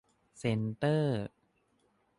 [0.39, 1.23] เซ็นเตอร์